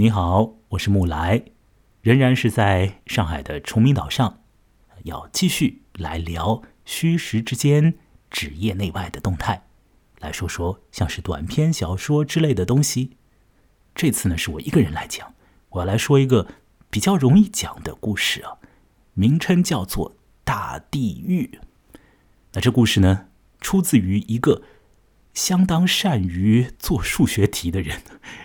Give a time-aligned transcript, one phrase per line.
[0.00, 1.42] 你好，我是木来，
[2.02, 4.44] 仍然是在上海的崇明岛上，
[5.02, 7.98] 要继续来聊虚实之间、
[8.30, 9.66] 纸业内外的动态，
[10.20, 13.16] 来说说像是短篇小说之类的东西。
[13.92, 15.34] 这次呢，是我一个人来讲，
[15.70, 16.46] 我要来说一个
[16.88, 18.58] 比较容易讲的故事啊，
[19.14, 20.12] 名称叫做
[20.44, 21.50] 《大地狱》。
[22.52, 23.26] 那这故事呢，
[23.60, 24.62] 出自于一个
[25.34, 28.00] 相当善于做数学题的人，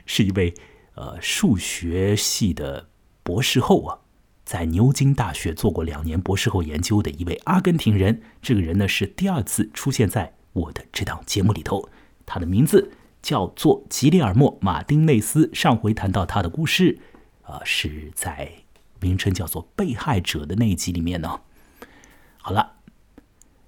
[0.07, 0.55] 是一位。
[0.95, 2.87] 呃，数学系的
[3.23, 3.99] 博士后啊，
[4.45, 8.21] 在牛津大学做过两年博士后研究的一位阿根廷人。
[8.43, 11.89] 这个人呢是第二次出现在我的这档节目里头。
[12.27, 12.91] 他的名字
[13.23, 15.49] 叫做吉列尔莫·马丁内斯。
[15.51, 16.99] 上回谈到他的故事，
[17.41, 18.51] 啊，是在
[18.99, 21.41] 名称叫做《被害者》的那一集里面呢。
[22.37, 22.73] 好了，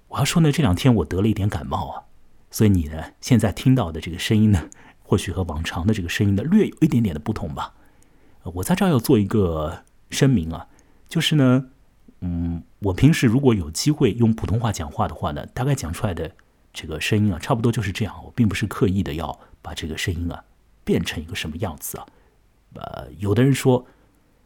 [0.08, 2.04] 我要说呢，这两天我得了一点感冒啊，
[2.52, 4.70] 所以你呢现在听到的这个声音呢。
[5.06, 7.74] 或许和往常的这个声音呢略有一点点的不同吧。
[8.42, 10.66] 我在这儿要做一个声明啊，
[11.08, 11.66] 就是呢，
[12.20, 16.32] 嗯，我平时如果有机会用普通话讲话的话呢，大概讲出来的
[16.72, 18.14] 这个声音啊，差不多就是这样。
[18.24, 20.44] 我并不是刻意的要把这个声音啊
[20.84, 22.06] 变成一个什么样子啊。
[22.74, 23.86] 呃，有的人说，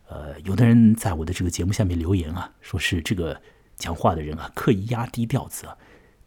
[0.08, 3.40] 呃，有的人在我的这个节目下面留言啊，说是这个
[3.76, 5.76] 讲话的人啊刻意压低调子啊，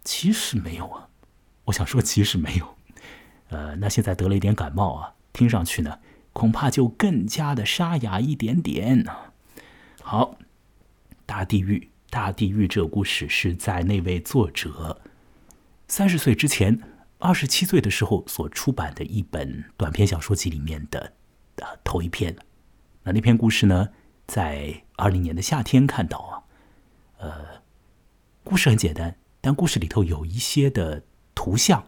[0.04, 1.08] 其实没有啊。
[1.66, 2.76] 我想说，其实没有。
[3.54, 6.00] 呃，那现在得了一点感冒啊，听上去呢，
[6.34, 9.06] 恐怕就更加的沙哑一点点。
[10.02, 10.40] 好，
[11.28, 15.00] 大地狱，大地狱这个故事是在那位作者
[15.88, 16.82] 三十岁之前，
[17.20, 21.14] 二十七岁的时候所出版的一本短篇小说集里面的
[21.58, 22.36] 呃头一篇。
[23.04, 23.90] 那那篇故事呢，
[24.26, 26.42] 在二零年的夏天看到啊，
[27.20, 27.62] 呃，
[28.44, 31.04] 故事很简单，但故事里头有一些的
[31.36, 31.86] 图像。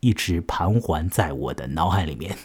[0.00, 2.36] 一直盘桓在我的脑海里面。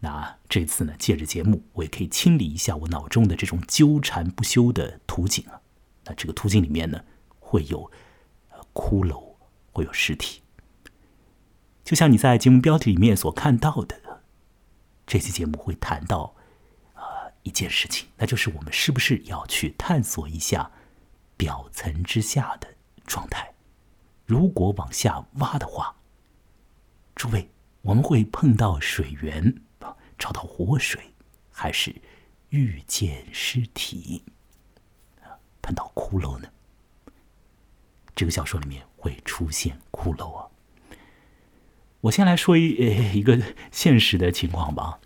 [0.00, 5.60] 那这次呢，借着节目，我也可以清理一下我脑中的这种纠缠不休的图景啊。
[6.04, 7.04] 那这个图景里面呢，
[7.38, 7.88] 会有
[8.74, 9.36] 骷髅，
[9.70, 10.42] 会有尸体。
[11.84, 14.22] 就像你在节目标题里面所看到的，
[15.06, 16.34] 这期节目会谈到
[16.94, 20.72] 啊一件事情，那就是我们是不是要去探索一下
[21.36, 22.66] 表层之下的
[23.06, 23.54] 状态？
[24.26, 25.94] 如果往下挖的话。
[27.14, 27.48] 诸位，
[27.82, 31.00] 我们会碰到水源啊，找到活水，
[31.50, 31.94] 还是
[32.48, 34.24] 遇见尸体
[35.22, 36.48] 啊，碰到骷髅呢？
[38.14, 40.48] 这个小说里面会出现骷髅啊。
[42.02, 43.40] 我先来说一呃一个
[43.70, 44.98] 现实的情况吧。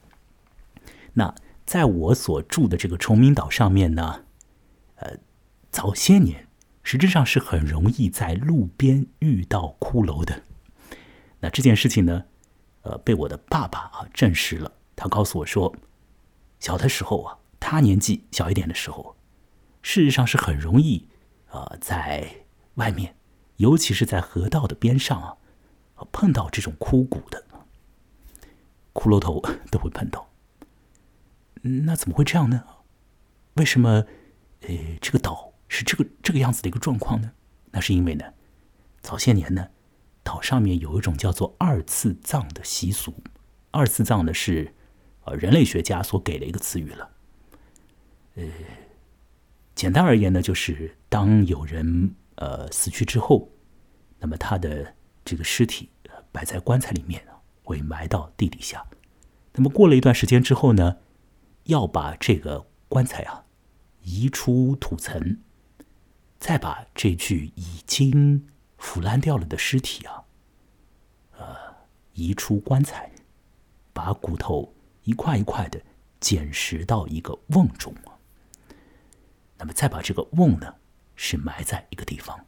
[1.12, 1.34] 那
[1.64, 4.24] 在我所住的这个崇明岛上面呢，
[4.96, 5.18] 呃，
[5.70, 6.48] 早些年
[6.82, 10.42] 实质上是很容易在路边遇到骷髅的。
[11.40, 12.24] 那这件事情呢，
[12.82, 14.72] 呃，被我的爸爸啊证实了。
[14.94, 15.74] 他告诉我说，
[16.58, 19.16] 小的时候啊，他年纪小一点的时候，
[19.82, 21.06] 事实上是很容易
[21.50, 23.14] 啊，在外面，
[23.56, 25.36] 尤其是在河道的边上啊，
[26.10, 27.44] 碰到这种枯骨的
[28.94, 30.30] 骷髅头都会碰到。
[31.60, 32.64] 那怎么会这样呢？
[33.54, 34.06] 为什么
[34.62, 34.68] 呃
[35.02, 37.32] 这个岛是这个这个样子的一个状况呢？
[37.72, 38.24] 那是因为呢，
[39.02, 39.68] 早些年呢。
[40.26, 43.14] 岛上面有一种叫做二次葬的习俗，
[43.70, 44.74] 二次葬呢是
[45.22, 47.10] 呃人类学家所给的一个词语了。
[48.34, 48.44] 呃，
[49.76, 53.48] 简单而言呢，就是当有人呃死去之后，
[54.18, 55.90] 那么他的这个尸体
[56.32, 57.24] 摆在棺材里面
[57.62, 58.84] 会埋到地底下。
[59.52, 60.96] 那么过了一段时间之后呢，
[61.66, 63.44] 要把这个棺材啊
[64.02, 65.38] 移出土层，
[66.40, 68.48] 再把这具已经。
[68.78, 70.24] 腐烂掉了的尸体啊，
[71.38, 71.56] 呃，
[72.12, 73.10] 移出棺材，
[73.92, 75.80] 把骨头一块一块的
[76.20, 77.94] 捡拾到一个瓮中。
[79.56, 80.74] 那么再把这个瓮呢，
[81.14, 82.38] 是埋在一个地方。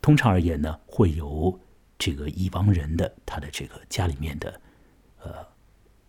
[0.00, 1.58] 通常而言呢，会由
[1.96, 4.60] 这个已亡人的他的这个家里面的
[5.20, 5.46] 呃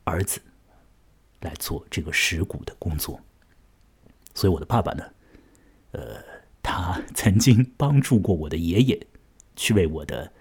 [0.04, 0.42] 儿子
[1.42, 3.22] 来做这个拾骨的工作。
[4.34, 5.14] 所以我的爸爸呢，
[5.92, 6.33] 呃。
[6.64, 9.06] 他曾经帮助过我的爷爷，
[9.56, 10.32] 去为我的，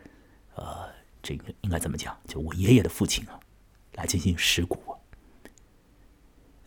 [0.54, 0.88] 呃，
[1.20, 2.16] 这个应该怎么讲？
[2.26, 3.40] 就我爷爷的父亲啊，
[3.96, 4.78] 来进行尸骨。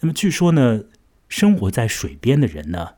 [0.01, 0.83] 那么据说呢，
[1.29, 2.95] 生活在水边的人呢，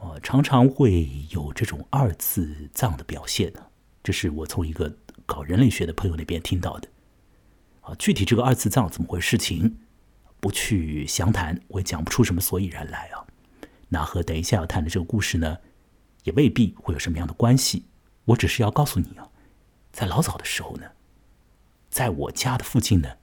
[0.00, 3.68] 呃，常常会有这种二次葬的表现呢。
[4.02, 6.88] 这是我从一个搞人类学的朋友那边听到的。
[7.82, 9.78] 啊，具体这个二次葬怎么回事情，
[10.40, 13.24] 不去详谈，我也讲不出什么所以然来啊。
[13.88, 15.58] 那和等一下要谈的这个故事呢？
[16.24, 17.86] 也未必会有什么样的关系，
[18.26, 19.28] 我只是要告诉你啊，
[19.92, 20.92] 在老早的时候呢，
[21.88, 23.16] 在我家的附近呢，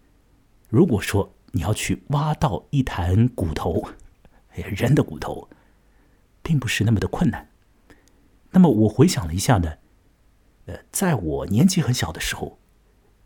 [0.70, 3.90] 如果说你要去挖到一坛骨头，
[4.54, 5.50] 人的骨头，
[6.42, 7.50] 并不是那么的困难。
[8.52, 9.78] 那么我回想了一下呢，
[10.66, 12.60] 呃，在我年纪很小的时候，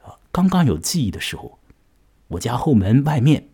[0.04, 1.60] 啊，刚刚有记忆的时候，
[2.28, 3.50] 我家后门外面，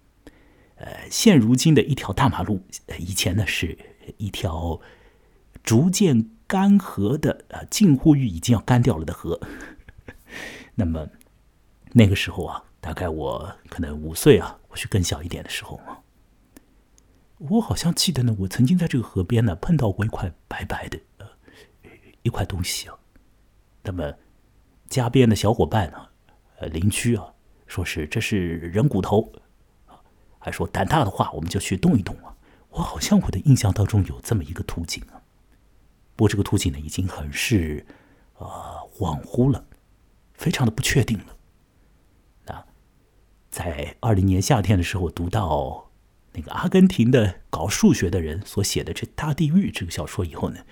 [0.75, 2.61] 呃，现如今的一条大马路，
[2.99, 3.77] 以前呢是
[4.17, 4.79] 一条
[5.67, 9.37] 逐渐干涸的，呃，近乎于已经要干掉了的河。
[10.75, 11.05] 那么
[11.91, 15.99] 那个时候啊，大概我可能五岁啊，或许更小一点的时候啊，
[17.39, 21.27] 我好像记得呢，我曾经在这个河边呢碰到过一块白白的呃。
[22.23, 22.95] 一块东西啊，
[23.83, 24.13] 那么
[24.87, 26.07] 家边的小伙伴呢，
[26.59, 27.25] 呃，邻居啊，
[27.65, 29.33] 说是这是人骨头，
[30.39, 32.33] 还说胆大的话，我们就去动一动啊。
[32.69, 35.16] 我好像我的印象当中有这么一个图景啊，
[36.17, 37.85] 不过这个图景呢，已经很是
[38.37, 38.45] 呃
[38.91, 39.65] 恍惚了，
[40.33, 41.37] 非常的不确定了。
[42.47, 42.65] 那
[43.49, 45.91] 在二零年夏天的时候，读到
[46.33, 50.65] 那个阿根廷的搞数学的人所写的这《大地狱》这个小说以后呢。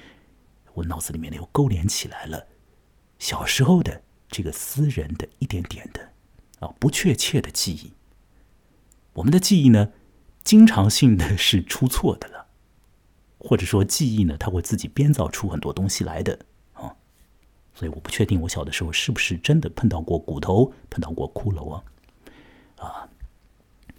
[0.75, 2.47] 我脑子里面呢又勾连起来了
[3.17, 6.11] 小时候的这个私人的一点点的
[6.59, 7.93] 啊不确切的记忆。
[9.13, 9.93] 我们的记忆呢，
[10.43, 12.34] 经常性的是出错的了，
[13.45, 16.39] 或者说记忆呢，它会自己编造出很多东西来的
[16.73, 16.95] 啊。
[17.73, 21.83] 所以我不确定我小的时候是不是真的碰到过骨头，碰到过骷髅啊
[22.77, 23.09] 啊。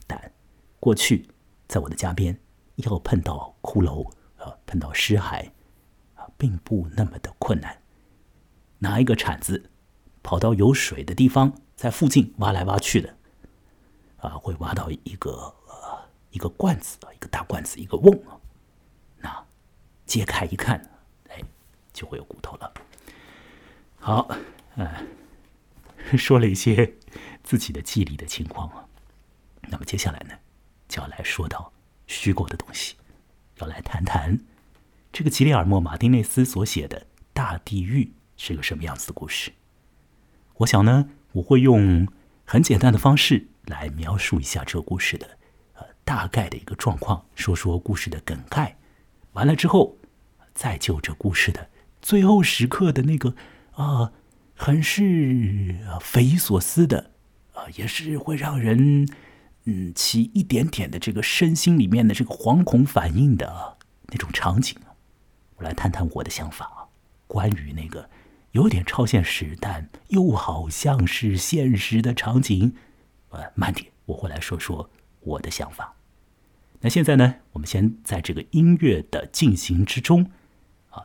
[0.07, 0.33] 但
[0.81, 1.29] 过去
[1.69, 2.37] 在我的家边
[2.77, 5.49] 要碰到骷髅啊，碰到尸骸
[6.15, 6.27] 啊。
[6.39, 7.81] 并不那么的困难，
[8.81, 9.71] 拿一个铲子，
[10.23, 13.17] 跑到有水的地方，在附近挖来挖去的，
[14.19, 15.33] 啊，会挖到一个
[15.67, 15.99] 呃
[16.33, 18.37] 一个罐子啊一个大罐子，一个瓮啊，
[20.07, 20.81] 揭开一看，
[21.29, 21.43] 哎，
[21.93, 22.73] 就会有骨头了。
[23.99, 24.29] 好，
[24.77, 24.89] 嗯，
[26.17, 26.95] 说了一些
[27.43, 28.87] 自己的记忆的情况啊，
[29.63, 30.35] 那么接下来呢，
[30.89, 31.73] 就要来说到
[32.07, 32.95] 虚构的东西，
[33.59, 34.39] 要来谈谈。
[35.13, 37.01] 这个吉列尔莫·马丁内斯所写的
[37.33, 38.05] 《大地狱》
[38.37, 39.53] 是个什么样子的故事？
[40.59, 42.07] 我想呢，我会用
[42.45, 45.39] 很简单的方式来描述一下这个故事的
[45.75, 48.77] 呃大概的一个状况，说说故事的梗概。
[49.37, 49.99] 完了之后，
[50.55, 51.69] 再就这故事的
[52.01, 53.35] 最后时刻的那个
[53.73, 54.13] 啊，
[54.55, 57.11] 很是匪夷所思的
[57.53, 59.07] 啊，也是会让人
[59.65, 64.75] 嗯起一点点的这个身心里面的这个惶恐反应的那种场景。
[65.57, 66.89] 我来谈谈我的想法啊，
[67.27, 68.09] 关于那个
[68.53, 72.75] 有点超现实但又好像是现实的场景。
[73.29, 74.89] 呃，慢点，我会来说说
[75.21, 75.96] 我的想法。
[76.87, 80.31] 那现在呢，我们先在这个音乐的进行之中
[80.91, 81.03] 啊，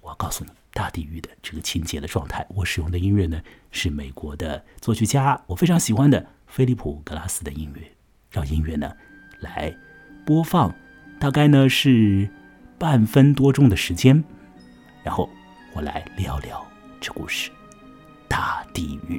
[0.00, 2.44] 我要告诉你大地狱的这个情节的状态。
[2.50, 3.40] 我使用的音乐呢
[3.70, 7.88] 是美国的作曲家我非常喜欢的菲利普·格拉斯的音乐，
[8.32, 8.92] 让音乐呢
[9.38, 9.72] 来
[10.26, 10.74] 播放，
[11.20, 12.28] 大概呢是。
[12.78, 14.24] 半分多钟的时间，
[15.04, 15.30] 然后
[15.72, 16.66] 我来聊聊
[17.00, 17.48] 这故事
[18.26, 19.18] 《大地狱》。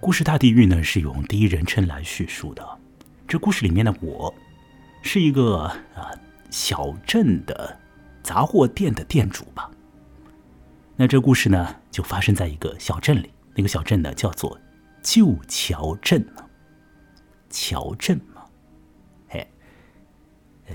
[0.00, 2.66] 故事《大地狱》呢是用第一人称来叙述的。
[3.28, 4.34] 这故事里面的我，
[5.02, 5.64] 是一个
[5.94, 6.10] 啊
[6.50, 7.78] 小镇的
[8.22, 9.70] 杂货店的店主吧。
[10.96, 14.58] 那这故事呢就发生在一个小镇里，那个小镇呢叫做
[15.02, 16.42] 旧桥镇呢
[17.50, 18.42] 桥镇嘛，
[19.28, 19.46] 哎，
[20.68, 20.74] 呃，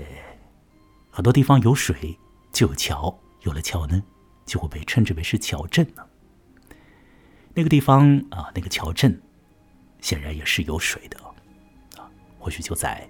[1.10, 2.16] 很多地方有水
[2.52, 4.00] 就有桥，有了桥呢
[4.44, 6.05] 就会被称之为是桥镇呢。
[7.58, 9.18] 那个地方啊，那个桥镇，
[10.02, 11.18] 显然也是有水的
[11.96, 12.04] 啊，
[12.38, 13.08] 或许就在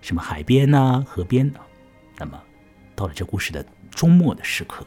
[0.00, 1.60] 什么海边呐、河边呐。
[2.18, 2.42] 那么，
[2.96, 4.84] 到了这故事的终末的时刻，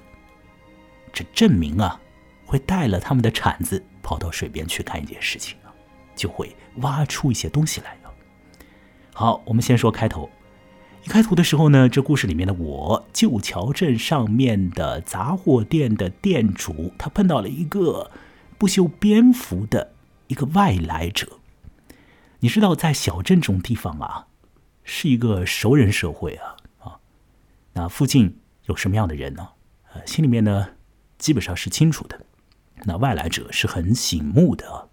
[1.13, 1.97] 这镇民啊，
[2.45, 5.71] 会带了他们的铲子跑到水边去干一件事情啊，
[6.13, 8.11] 就会挖出一些东西来啊。
[9.13, 10.29] 好，我们先说开头。
[11.03, 18.11] 一开头的时候呢，这故事里面的我，旧桥镇上面的杂货店的店主，他碰到了一个。
[18.57, 19.93] 不修边幅的
[20.27, 21.39] 一个外来者，
[22.39, 24.27] 你知道，在小镇这种地方啊，
[24.83, 26.99] 是一个熟人社会啊啊，
[27.73, 29.49] 那附近有什么样的人呢？
[29.93, 30.69] 呃，心里面呢
[31.17, 32.25] 基本上是清楚的。
[32.83, 34.87] 那外来者是很醒目的啊，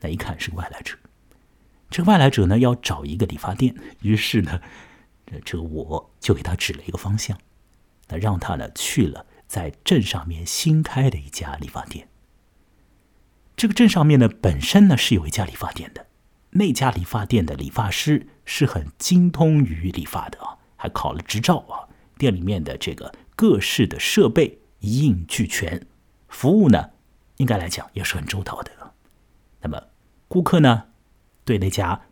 [0.00, 0.96] 那一看是个外来者。
[1.90, 4.60] 这个外来者呢要找一个理发店，于是呢
[5.26, 7.38] 这这个我就给他指了一个方向，
[8.08, 12.08] 那让他呢去了在镇上面新开的一家理发店。
[13.56, 16.06] 这个镇上面呢本身呢是有一家理发店的，
[16.50, 21.88] 那家理发店的理发师是很精通于理发的啊，还考了执照啊。
[22.18, 25.86] 店里面的这个各式的设备一应俱全，
[26.28, 26.90] 服务呢
[27.36, 28.70] 应该来讲也是很周到的。
[29.60, 29.82] 那么
[30.28, 30.84] 顾客呢
[31.44, 32.02] 对那家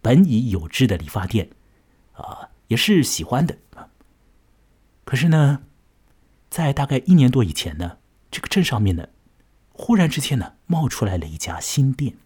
[0.00, 1.50] 本已有之的理发店
[2.12, 3.88] 啊也是喜欢的啊。
[5.04, 5.62] 可是呢，
[6.50, 7.98] 在大概一年多以前呢，
[8.30, 9.06] 这个镇上面呢。
[9.80, 12.16] 忽然之间呢，冒出来了一家新店。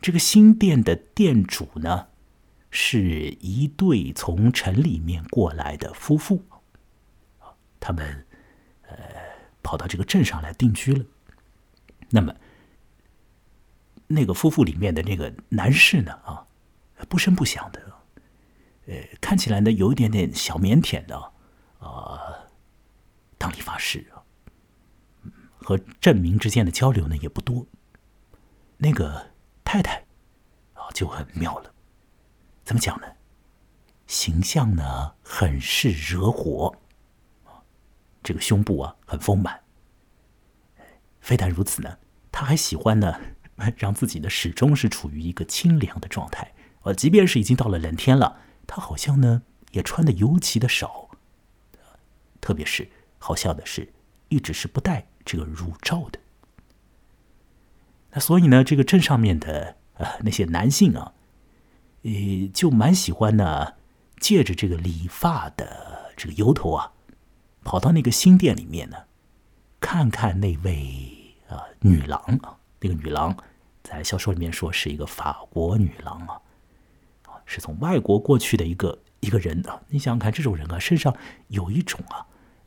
[0.00, 2.06] 这个新店的店主呢，
[2.70, 6.44] 是一对从城里面过来的夫妇，
[7.80, 8.24] 他们
[8.82, 8.96] 呃
[9.64, 11.04] 跑到这个镇上来定居了。
[12.10, 12.32] 那么，
[14.06, 16.46] 那个夫妇里面的那个男士呢，啊，
[17.08, 17.82] 不声不响的，
[18.86, 21.18] 呃，看起来呢有一点点小腼腆的，
[21.80, 22.46] 啊，
[23.36, 24.06] 当理发师。
[25.68, 27.66] 和镇民之间的交流呢也不多。
[28.78, 29.32] 那个
[29.62, 30.02] 太太
[30.72, 31.74] 啊就很妙了，
[32.64, 33.06] 怎么讲呢？
[34.06, 36.74] 形象呢很是惹火，
[38.22, 39.60] 这个胸部啊很丰满。
[41.20, 41.98] 非但如此呢，
[42.32, 43.20] 他还喜欢呢
[43.76, 46.54] 让自己呢始终是处于一个清凉的状态。
[46.80, 51.10] 呃，即便是已经到了冷天了，他好像呢也穿的尤其的少，
[52.40, 53.92] 特别是好笑的是，
[54.28, 55.06] 一直是不戴。
[55.28, 56.18] 这个乳罩的，
[58.12, 61.12] 那所以呢，这个镇上面的呃那些男性啊，
[62.02, 62.10] 呃，
[62.54, 63.74] 就蛮喜欢呢，
[64.18, 66.92] 借着这个理发的这个由头啊，
[67.62, 68.96] 跑到那个新店里面呢，
[69.80, 73.36] 看看那位啊女郎啊，那个女郎
[73.82, 76.40] 在小说里面说是一个法国女郎啊，
[77.26, 81.14] 啊，是从外国过去的一个一个人啊，你想想看，这种人啊，身上
[81.48, 82.24] 有一种啊。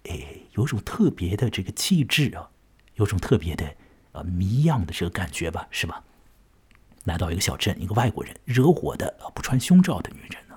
[0.10, 2.50] 哎，有种特别的这个气质啊，
[2.96, 3.75] 有种特别的
[4.13, 6.03] 呃迷样的这个感觉吧，是吧？
[7.03, 10.55] 来到一个小镇，一个外国人惹火的啊，不穿胸罩的女人呢。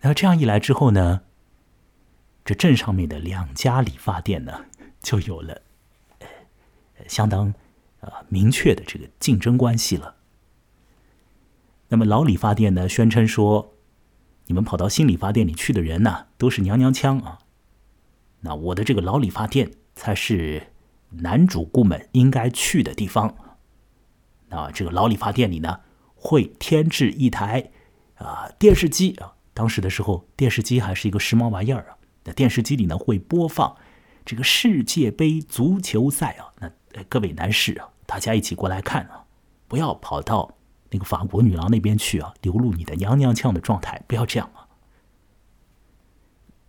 [0.00, 1.22] 那这样一来之后呢，
[2.44, 4.64] 这镇上面的两家理发店呢，
[5.02, 5.62] 就有了
[6.20, 7.52] 呃相当
[8.00, 10.16] 啊明确的这个竞争关系了。
[11.88, 13.74] 那么老理发店呢，宣称说，
[14.46, 17.38] 你们跑到新理发店里去的人呢，都是娘娘腔啊。
[18.44, 20.72] 那我的这个老理发店才是
[21.10, 23.34] 男主顾们应该去的地方。
[24.48, 25.80] 那这个老理发店里呢，
[26.14, 27.70] 会添置一台
[28.16, 29.34] 啊电视机啊。
[29.54, 31.96] 当时的时候，电视机还是一个时髦玩意儿啊。
[32.24, 33.76] 那电视机里呢，会播放
[34.24, 36.52] 这个世界杯足球赛啊。
[36.58, 39.24] 那各位男士啊，大家一起过来看啊，
[39.68, 40.56] 不要跑到
[40.90, 44.66] 那个法国女郎那边去啊，流露你的娘娘腔的状态，不要这样啊。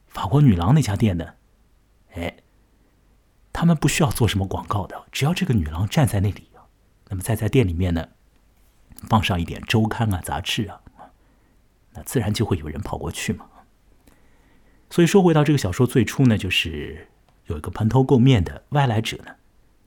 [0.08, 1.34] 法国女郎那家店呢？
[2.14, 2.38] 哎，
[3.52, 6.66] 他们不需要做什么广告的，只要这个女郎站在那里啊，
[7.10, 8.10] 那么再在店里面呢，
[9.10, 10.82] 放上一点周刊啊、杂志啊，
[11.94, 13.50] 那自然就会有人跑过去嘛。
[14.90, 17.08] 所以说回到这个小说最初呢，就是
[17.46, 19.36] 有一个蓬头垢面的外来者呢，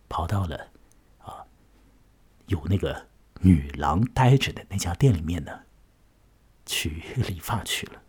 [0.09, 0.68] 跑到了
[1.18, 1.47] 啊
[2.47, 3.06] 有那个
[3.40, 5.61] 女郎待着的那家店里面呢，
[6.64, 8.02] 去理发去了。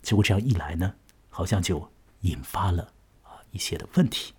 [0.00, 0.94] 结果这样一来呢，
[1.28, 2.92] 好像就引发了。
[3.52, 4.34] 一些的问题。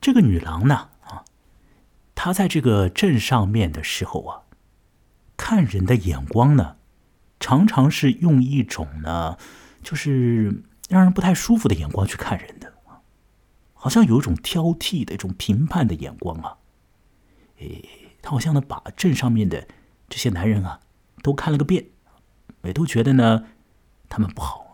[0.00, 1.24] 这个女郎呢，啊，
[2.14, 4.42] 她在这个镇上面的时候啊，
[5.36, 6.76] 看人的眼光呢，
[7.38, 9.36] 常常是用一种呢，
[9.82, 12.72] 就是让人不太舒服的眼光去看人的，
[13.74, 16.58] 好像有一种挑剔的一种评判的眼光啊。
[17.58, 17.88] 诶，
[18.22, 19.66] 他好像呢，把镇上面的
[20.08, 20.80] 这些男人啊，
[21.22, 21.86] 都看了个遍，
[22.62, 23.44] 也都觉得呢，
[24.08, 24.65] 他们不好。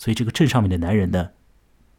[0.00, 1.32] 所以，这个镇上面的男人呢，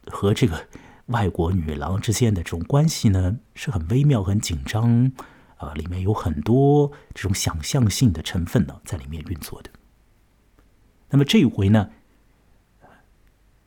[0.08, 0.68] 和这个
[1.06, 5.12] 外国女郎之间的这种关系呢，是很微妙、很紧张，
[5.58, 9.70] 啊，里面有很多这种想象性的成分呢，在里面运作的。
[11.12, 11.92] 那么这一回呢，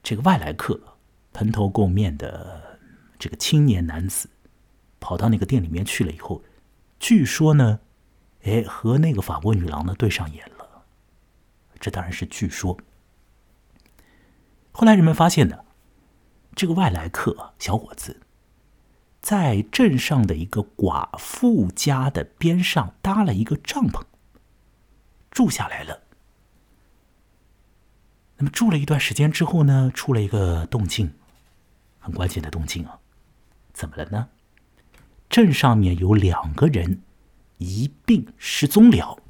[0.02, 0.80] 这个外来客，
[1.32, 2.80] 蓬头垢面的
[3.20, 4.28] 这个青年男子，
[4.98, 6.42] 跑到那个店里面去了以后，
[6.98, 7.78] 据说呢，
[8.42, 10.82] 哎，和那个法国女郎呢对上眼了。
[11.78, 12.76] 这当然是据说。
[14.76, 15.64] 后来人们发现呢，
[16.57, 18.21] 这个外来客小伙子，
[19.23, 24.02] 在镇上的一个寡妇家的边上搭了一个帐篷，
[25.31, 26.00] 住下来了。
[28.37, 31.14] 那么住了一段时间之后呢，出了一个动静，
[32.00, 32.99] 很关键的动静啊！
[33.73, 34.28] 怎么了呢？
[35.28, 37.00] 镇上面有两个人
[37.59, 39.21] 一并失踪了，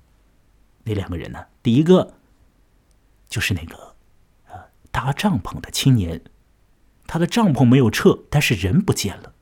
[0.84, 1.46] 那两个人呢？
[1.62, 2.14] 第一个
[3.28, 3.93] 就是那个
[4.94, 6.22] 搭帐篷的青年，
[7.08, 9.34] 他的帐篷没有撤，但是人不见了。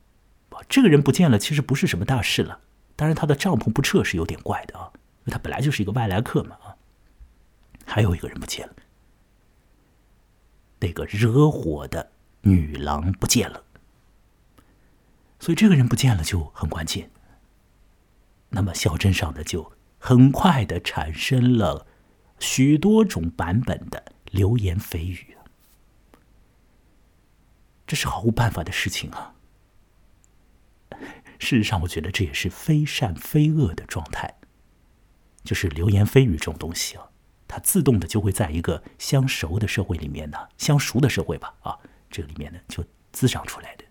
[0.67, 2.61] 这个人不见了，其实不是什么大事了。
[2.95, 6.75] 当然，他的帐篷不撤是有点怪的啊，因为他本来就是一个外来客嘛啊。
[7.85, 8.73] 还有一个人不见了，
[10.79, 13.61] 那个惹火的女郎不见了。
[15.39, 17.11] 所以这个人不见了就很关键。
[18.49, 21.85] 那么小镇上的就很快的产生了
[22.39, 25.37] 许多种版本的流言蜚语，
[27.93, 29.35] 这是毫无办法的事情啊。
[31.37, 34.33] 事实上，我觉得这也是非善非恶的状态，
[35.43, 37.11] 就是流言蜚语这种东西啊，
[37.47, 41.77] 它自动的就会在一个相熟的社会里面呢，相熟的社会吧啊，
[42.09, 43.83] 这个里面呢就滋长出来的。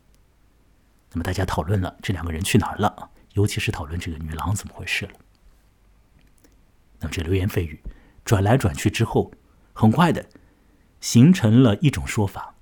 [1.12, 5.12] 那么大家讨论了这两个人去哪儿了，尤其是讨论这个女郎怎么回事了。
[6.98, 7.80] 那么这流言蜚语
[8.24, 9.30] 转来转去之后，
[9.72, 10.28] 很快的
[11.00, 12.56] 形成了一种说法，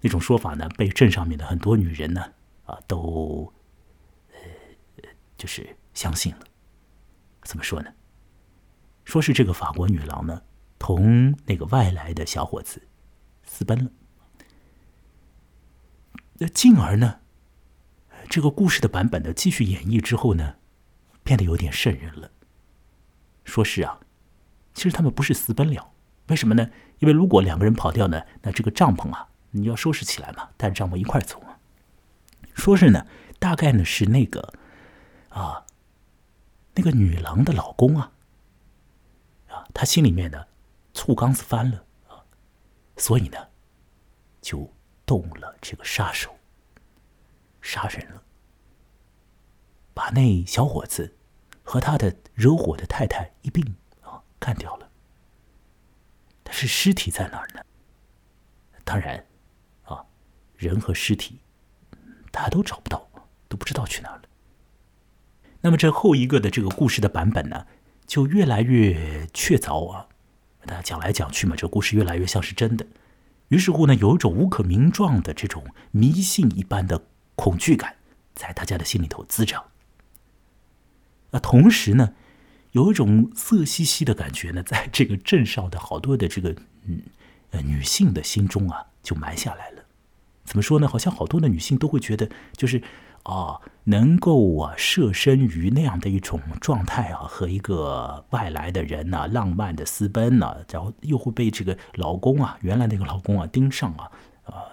[0.00, 2.24] 那种说法呢被镇上面的很多女人呢
[2.64, 3.52] 啊都
[4.32, 6.40] 呃就是相信了。
[7.42, 7.92] 怎么说呢？
[9.04, 10.42] 说是这个法国女郎呢
[10.78, 12.82] 同那个外来的小伙子
[13.42, 13.90] 私奔了，
[16.34, 17.20] 那进而呢？
[18.28, 20.56] 这个故事的版本呢，继续演绎之后呢，
[21.24, 22.30] 变得有点瘆人了。
[23.44, 23.98] 说是啊，
[24.74, 25.90] 其实他们不是私奔了，
[26.26, 26.70] 为什么呢？
[26.98, 31.58] 因为如果两个人跑掉呢，那这个帐篷啊，你要收拾起来嘛，带着帐篷一块走啊。
[32.54, 33.06] 说是呢，
[33.38, 34.52] 大概呢是那个
[35.28, 35.64] 啊，
[36.74, 38.12] 那个女郎的老公啊，
[39.48, 40.46] 啊，他心里面呢
[40.92, 42.24] 醋缸子翻了啊，
[42.96, 43.48] 所以呢，
[44.40, 44.72] 就
[45.06, 46.34] 动了这个杀手。
[47.60, 48.22] 杀人了，
[49.92, 51.16] 把那小伙子
[51.62, 54.90] 和他的惹火的太太一并啊干掉了。
[56.42, 57.62] 但是尸体在哪儿呢？
[58.84, 59.22] 当然，
[60.58, 61.38] 人和尸体
[62.30, 63.08] 大家都找不到，
[63.48, 64.22] 都不知道去哪了。
[65.62, 67.66] 那么这后一个的这个故事的版本呢，
[68.06, 70.08] 就越来越确凿啊。
[70.66, 72.86] 大家讲来讲去嘛，这故事越来越像是真的。
[73.48, 77.06] 于是乎呢，有一种无可名状的这种迷信一般的。
[77.40, 77.94] 恐惧感
[78.34, 79.66] 在大家的心里头滋长，
[81.30, 82.14] 那同时呢，
[82.72, 86.50] 有一种色兮兮的感觉呢，在这个镇上的好多的这个
[86.82, 87.00] 嗯
[87.52, 89.77] 呃女性的心中啊，就埋下来了。
[90.48, 90.88] 怎么说呢？
[90.88, 92.82] 好像好多的女性都会觉得，就是
[93.22, 104.10] 啊，能够啊设身于那样的一种状态啊，和一个外来的人呐，浪漫的私奔呐，然后又会被这个老公啊，原来那个老公啊盯上啊，
[104.44, 104.64] 啊，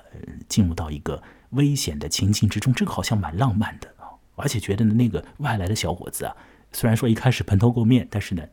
[0.47, 1.21] 进入到一个。
[1.51, 4.11] 危险的情境之中，这个好像蛮浪漫的啊！
[4.35, 6.35] 而且觉得呢，那个外来的小伙子啊，
[6.73, 8.43] 虽然说一开始蓬头垢面，但是呢，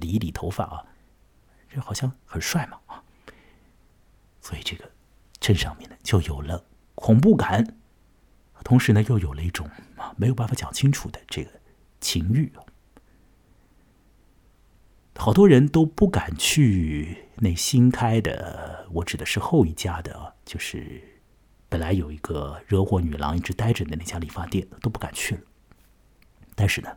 [0.00, 0.82] 理理头发啊，
[1.68, 3.02] 这好像很帅嘛啊！
[4.40, 4.88] 所以这个
[5.46, 6.64] 镇上面呢，就有了
[6.96, 7.76] 恐怖感，
[8.64, 11.50] 同时呢，又有了一种啊没有办法讲清楚的这个
[12.00, 12.66] 情欲啊。
[15.14, 21.12] 好多人都不敢去那新开的，我指的是后一家的，就是。
[21.68, 25.40] 本来有一个惹火女郎一直待着的那家理发店都不敢去了，
[26.54, 26.96] 但是呢，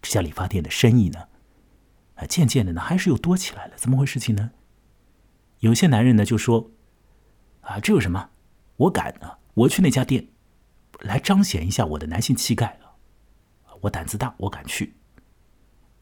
[0.00, 1.28] 这家理发店的生意呢，
[2.14, 3.74] 啊，渐渐的呢还是又多起来了。
[3.76, 4.52] 怎么回事情呢？
[5.58, 6.70] 有些男人呢就说
[7.62, 8.30] ：“啊，这有什么？
[8.76, 9.38] 我敢啊！
[9.54, 10.28] 我去那家店，
[11.00, 12.78] 来彰显一下我的男性气概！
[13.80, 14.94] 我胆子大，我敢去。”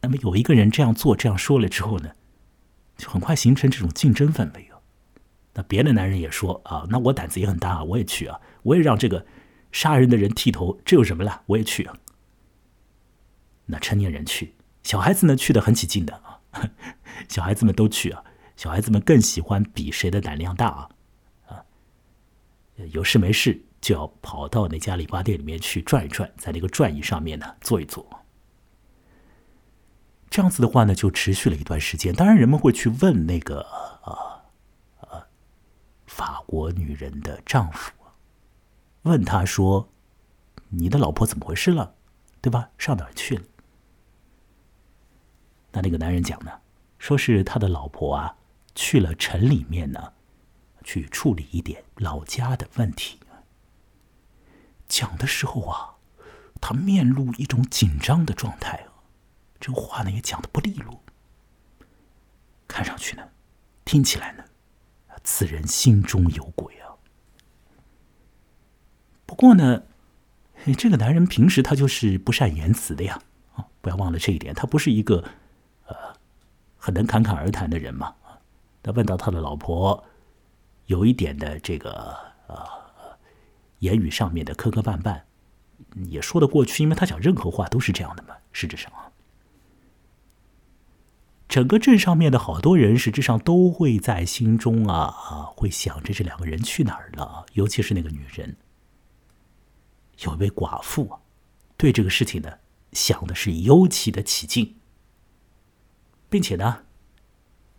[0.03, 2.11] 那么有一个人这样做、这样说了之后呢，
[2.97, 4.67] 就很快形成这种竞争氛围。
[5.53, 9.27] 那别的男人也说啊，那我胆子也很大啊，我也去啊，我也让这个
[9.73, 11.43] 杀人的人剃头，这有什么了？
[11.47, 11.95] 我也去啊。
[13.67, 16.41] 那成年人去，小孩子呢去的很起劲的啊，
[17.29, 18.25] 小孩子们都去啊，
[18.57, 20.89] 小孩子们更喜欢比谁的胆量大啊，
[22.89, 28.07] 有事没事就要跑到那家理发店里面去转一转，在那个转椅上面呢坐一坐。
[30.29, 32.15] 这样子的话呢，就持续了一段时间。
[32.15, 33.61] 当然，人们会去问那个
[34.03, 34.29] 啊。
[36.07, 37.93] 法国女人的丈夫
[39.03, 39.89] 问他说
[40.69, 41.95] ：“你的老婆怎么回事了？
[42.43, 42.69] 对吧？
[42.77, 43.43] 上哪儿去了？”
[45.73, 46.51] 那那个男人讲呢，
[46.99, 48.37] 说是他的老婆啊
[48.75, 50.13] 去了城里面呢，
[50.91, 53.21] 去处理一点老家的问题。
[54.89, 55.95] 讲的时候啊，
[56.61, 59.07] 他面露一种紧张的状态啊，
[59.61, 61.01] 这话呢也讲的不利落，
[62.67, 63.29] 看上去呢，
[63.85, 64.43] 听起来呢。
[65.23, 66.91] 此人心中有鬼啊！
[69.27, 69.85] 不过呢，
[70.77, 73.23] 这个男人平时他就是不善言辞的呀。
[73.55, 75.23] 啊，不要忘了这一点，他不是一个
[75.87, 75.95] 呃
[76.77, 78.17] 很能侃侃而谈的人嘛。
[78.83, 80.03] 他问到他的老婆
[80.91, 82.17] 有一点的这个
[82.49, 82.59] 呃
[83.79, 85.23] 言语上面的磕磕绊绊，
[86.09, 88.35] 也说得过去，因为他讲任何话都是这样的嘛。
[88.51, 89.13] 实质上啊，
[91.49, 98.57] 整个镇上面的好多人，实质上都会在心中啊啊，会想着这两个人去哪儿了，尤其是那个女人。
[100.25, 101.21] 有一位寡妇啊，
[101.77, 102.59] 对这个事情呢，
[102.93, 104.75] 想的是尤其的起劲，
[106.29, 106.83] 并且呢，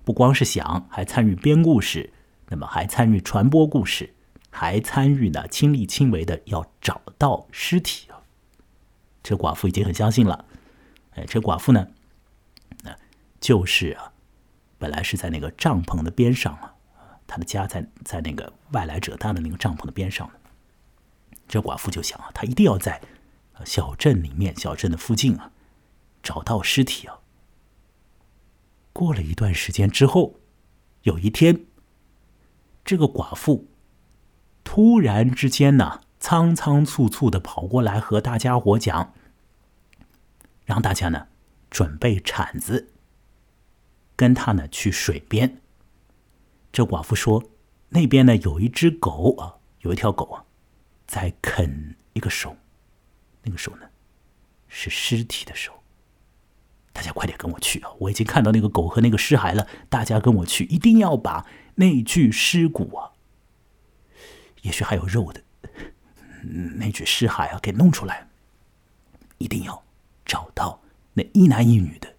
[0.06, 2.14] 不光是想，还参与编故事，
[2.52, 4.14] 那么还参与传播故事，
[4.50, 8.20] 还参与呢亲力亲为的要找到尸体啊。
[9.24, 10.44] 这寡妇已经很相信了，
[11.12, 11.88] 哎，这寡妇呢，
[12.84, 12.94] 那
[13.40, 14.12] 就是啊，
[14.78, 16.76] 本来是在那个帐篷的边上啊，
[17.26, 20.30] 他的家在在那个外来者搭的那个帐篷的边上
[21.48, 23.02] 这寡妇就想啊，她一定要在
[23.64, 25.52] 小镇里面、小镇的附近啊，
[26.22, 27.20] 找到尸体啊。
[28.92, 30.36] 过了一段时间之后，
[31.04, 31.66] 有一天，
[32.84, 33.68] 这个寡妇
[34.64, 39.14] 突然之间呢，仓仓促促的跑过来和大家伙讲，
[40.66, 41.28] 让大家呢
[41.70, 42.92] 准备铲子，
[44.16, 45.62] 跟他呢去水边。
[46.72, 47.44] 这寡妇说，
[47.90, 50.46] 那边呢有一只狗啊，有一条狗啊。
[51.08, 52.56] 在啃一个手，
[53.44, 53.90] 那个手呢，
[54.70, 55.74] 是尸体的手。
[56.94, 57.90] 大家快点跟我去啊！
[58.00, 59.68] 我已经看到那个狗和那个尸骸了。
[59.90, 63.12] 大家跟我去，一定要把那具尸骨啊，
[64.62, 65.42] 也许还有肉的
[66.76, 68.28] 那具尸骸啊给弄出来。
[69.38, 69.84] 一定要
[70.24, 70.80] 找到
[71.14, 72.16] 那一男一女的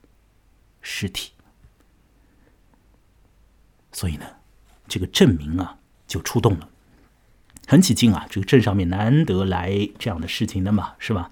[0.80, 1.30] 尸体。
[3.92, 4.26] 所以呢，
[4.88, 6.68] 这个镇民啊就出动了。
[7.68, 8.26] 很起劲啊！
[8.28, 11.30] 这个镇上面难得来这样的事情的嘛，是吧？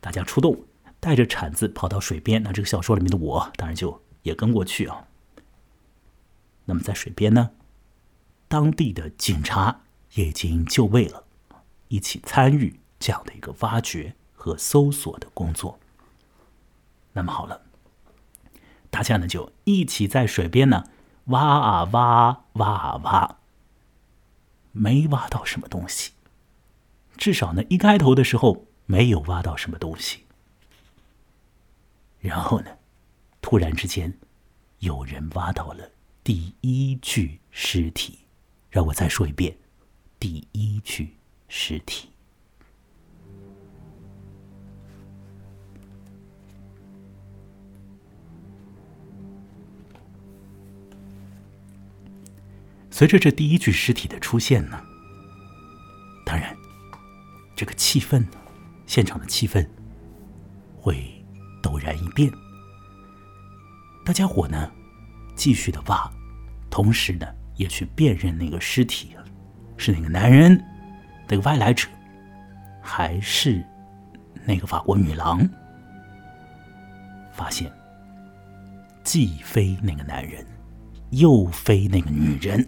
[0.00, 0.64] 大家出动，
[0.98, 2.42] 带着铲子跑到水边。
[2.42, 5.06] 那这个小说里面的我，当然就也跟过去啊。
[6.70, 7.50] 那么在水边呢，
[8.46, 9.80] 当地的警察
[10.14, 11.24] 也已经就位了，
[11.88, 15.80] 一起参与这样的一个挖掘和搜索的工作。
[17.14, 17.62] 那么好了，
[18.88, 20.84] 大家呢就一起在水边呢
[21.24, 23.36] 挖啊挖，挖啊挖。
[24.70, 26.12] 没挖到什么东西，
[27.16, 30.24] 至少呢，一开头的时候没有挖到什么东西。
[32.20, 32.78] 然后呢，
[33.42, 34.16] 突然之间，
[34.78, 35.90] 有人挖到了
[36.24, 38.18] 第一具尸体。
[38.70, 39.56] 让我再说一遍，
[40.20, 41.16] 第一具
[41.48, 42.08] 尸体。
[52.92, 54.80] 随着这第一具尸体的出现呢，
[56.24, 56.56] 当然，
[57.56, 58.38] 这个气氛呢，
[58.86, 59.68] 现场的气氛
[60.76, 61.02] 会
[61.60, 62.30] 陡然一变。
[64.04, 64.70] 大家伙呢，
[65.40, 66.06] 继续的挖，
[66.68, 67.26] 同时呢，
[67.56, 69.16] 也去辨认那个尸体
[69.78, 70.62] 是那个男人，
[71.26, 71.88] 那个外来者，
[72.82, 73.64] 还是
[74.44, 75.40] 那个法国女郎。
[77.32, 77.72] 发现，
[79.02, 80.44] 既非那个男人，
[81.08, 82.62] 又非那个女人。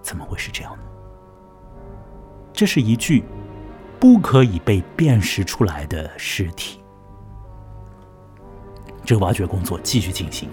[0.00, 0.82] 怎么会是这样呢？
[2.54, 3.22] 这是一具
[4.00, 6.80] 不可以被辨识出来的尸体。
[9.04, 10.48] 这挖掘工作继续进行。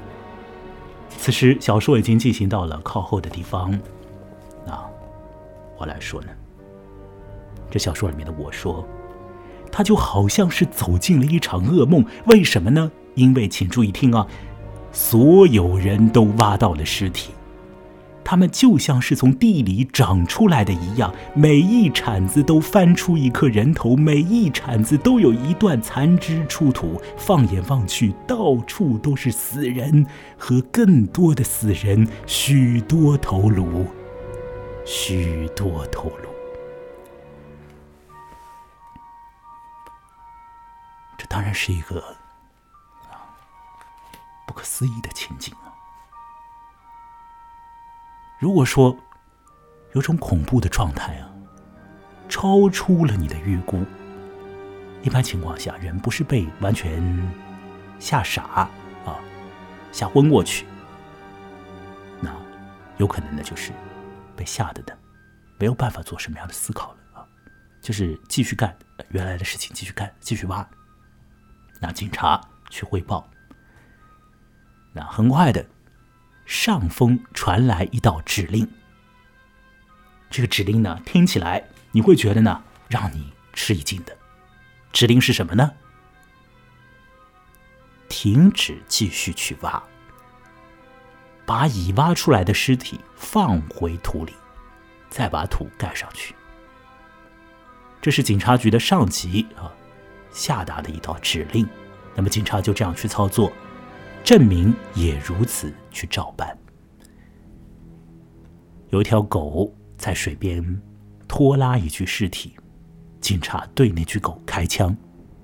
[1.17, 3.71] 此时，小说已经进行到了靠后的地方。
[4.65, 4.79] 那
[5.77, 6.29] 我来说呢？
[7.69, 8.85] 这小说里面的我说，
[9.71, 12.05] 他就好像是走进了一场噩梦。
[12.25, 12.91] 为什么呢？
[13.15, 14.27] 因为，请注意听啊，
[14.91, 17.31] 所有人都挖到了尸体。
[18.23, 27.01] 他们就像是从地里长出来的一样，每一铲子都翻出一颗人头，每一铲子都有一段残肢出土。
[27.17, 30.05] 放眼望去，到处都是死人
[30.38, 33.86] 和更多的死人，许多头颅，
[34.86, 36.29] 许多头颅。
[41.17, 42.03] 这当然是一个
[44.47, 45.70] 不可思议的情景啊！
[48.41, 48.97] 如果说
[49.93, 51.30] 有种恐怖的状态啊，
[52.27, 53.86] 超出了你的预估，
[55.04, 57.32] 一般情况下，人不是被完全
[57.99, 58.67] 吓傻
[59.06, 59.19] 啊，
[59.91, 60.65] 吓昏过去，
[62.19, 62.36] 那
[62.97, 63.71] 有可能的就是
[64.36, 64.97] 被吓得的，
[65.60, 67.27] 没有办法做什么样的思考了啊，
[67.80, 68.75] 就是继续干
[69.10, 70.67] 原来的事情，继续干，继续挖。
[71.80, 73.30] 那警察去汇报，
[74.93, 75.63] 那很快的。
[76.51, 78.69] 上风传来一道指令，
[80.29, 84.15] 这个指令呢，听起来你会觉得呢，让你吃一惊的。
[84.91, 85.71] 指令是什么呢？
[88.09, 89.81] 停止继续去挖，
[91.45, 94.33] 把已挖出来的尸体放回土里，
[95.09, 96.35] 再把土盖上去。
[98.01, 99.71] 这是警察局的上级啊
[100.31, 101.65] 下达的一道指令。
[102.13, 103.49] 那么警察就这样去操作，
[104.23, 106.57] 证明也如此去照办。
[108.89, 110.81] 有一条狗在水边
[111.27, 112.55] 拖拉一具尸体，
[113.19, 114.95] 警察对那具狗开枪，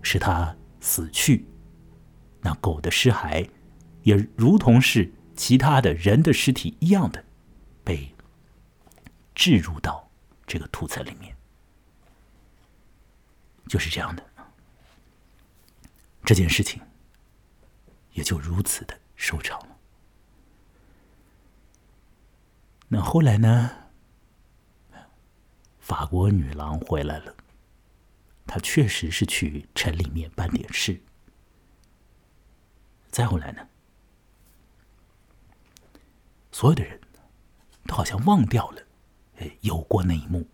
[0.02, 1.46] 使它死去。
[2.42, 3.48] 那狗的尸骸
[4.04, 7.24] 也如同是其他的人的尸体一样的，
[7.84, 8.14] 被
[9.34, 10.10] 置入到
[10.46, 11.36] 这个土层里面，
[13.68, 14.24] 就是这样的。
[16.24, 16.82] 这件事情
[18.18, 19.78] 也就如此的收场了。
[22.88, 23.72] 那后来呢？
[25.80, 27.36] 法国女郎回来了，
[28.48, 31.00] 她确实是去城里面办点事。
[33.12, 33.68] 再后来呢？
[36.52, 37.00] 所有的人
[37.86, 38.82] 都好像忘掉了，
[39.38, 40.48] 哎有过那一幕，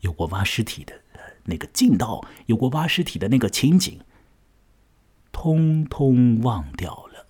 [0.00, 1.00] 有过挖尸体的
[1.44, 4.00] 那个劲道，有过挖尸体的那个情景。
[5.40, 7.24] 通通忘掉了，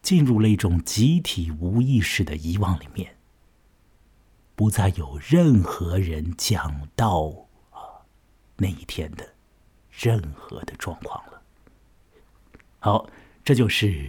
[0.00, 3.16] 进入了一种集体无意识的遗忘里面，
[4.54, 8.06] 不再有任何人讲到啊
[8.58, 9.34] 那一天的
[9.90, 11.42] 任何的状况了。
[12.78, 13.10] 好，
[13.42, 14.08] 这就是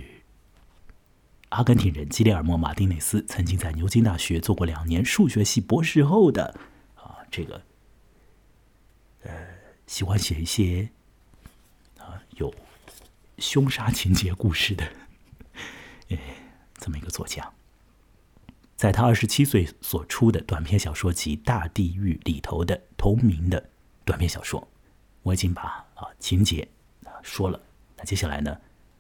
[1.49, 6.55] 阿根廷人基列尔莫·马丁内斯曾经在牛津大学做过两年数学系博士后的
[6.93, 7.63] 啊这个
[9.23, 9.31] 呃
[9.87, 10.91] 喜欢写一些。
[12.37, 12.53] 有
[13.37, 14.85] 凶杀情节故事的，
[16.09, 16.17] 呃，
[16.75, 17.51] 这么一个作家，
[18.75, 23.69] 在他二十七岁所出的短篇小说集《大地狱》里头的同名的
[24.05, 24.67] 短篇小说，
[25.23, 26.67] 我已经把啊情节
[27.05, 27.59] 啊说了。
[27.97, 28.57] 那接下来呢，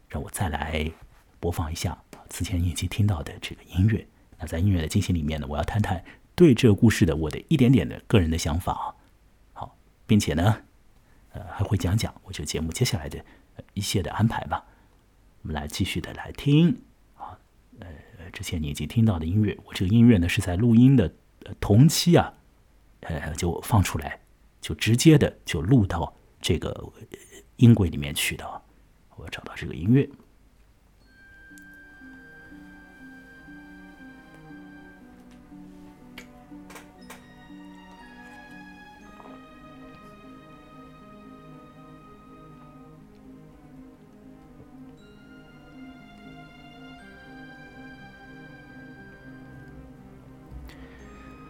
[0.09, 0.91] 让我再来
[1.39, 1.97] 播放一下
[2.29, 4.07] 此前已经听到的这个音乐。
[4.37, 6.03] 那在音乐的进行里面呢，我要谈谈
[6.35, 8.95] 对这个故事的我的一点点的个人的想法啊。
[9.53, 10.63] 好，并且呢。
[11.33, 13.23] 呃，还会讲讲我这个节目接下来的
[13.73, 14.65] 一些的安排吧。
[15.41, 16.83] 我们来继续的来听
[17.15, 17.37] 啊，
[17.79, 17.87] 呃，
[18.31, 21.13] 之前你已经听到的音乐，我这个音乐呢是在录音的
[21.59, 22.33] 同期啊，
[23.01, 24.19] 呃，就放出来，
[24.59, 26.91] 就直接的就录到这个
[27.55, 28.61] 音轨里面去的。
[29.15, 30.09] 我找到这个音乐。